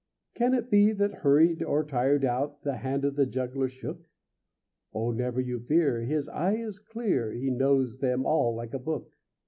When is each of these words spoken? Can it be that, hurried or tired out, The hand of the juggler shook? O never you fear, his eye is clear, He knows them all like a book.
Can 0.33 0.55
it 0.55 0.71
be 0.71 0.93
that, 0.93 1.13
hurried 1.21 1.61
or 1.61 1.83
tired 1.83 2.25
out, 2.25 2.63
The 2.63 2.77
hand 2.77 3.05
of 3.05 3.15
the 3.15 3.27
juggler 3.27 3.69
shook? 3.69 4.09
O 4.95 5.11
never 5.11 5.39
you 5.39 5.59
fear, 5.59 6.01
his 6.01 6.27
eye 6.27 6.55
is 6.55 6.79
clear, 6.79 7.31
He 7.31 7.51
knows 7.51 7.99
them 7.99 8.25
all 8.25 8.55
like 8.55 8.73
a 8.73 8.79
book. 8.79 9.13